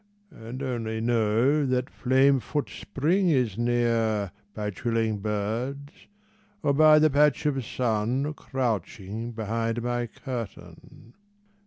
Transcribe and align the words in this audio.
And 0.31 0.63
only 0.63 0.99
know 0.99 1.63
that 1.63 1.87
flame 1.91 2.39
foot 2.39 2.71
Spring 2.71 3.29
is 3.29 3.55
near 3.55 4.31
By 4.55 4.71
trilling 4.71 5.19
birds, 5.19 5.93
or 6.63 6.73
by 6.73 6.97
the 6.97 7.11
patch 7.11 7.45
of 7.45 7.63
sun 7.63 8.33
Crouching 8.33 9.31
behind 9.31 9.83
my 9.83 10.07
curtain. 10.07 11.13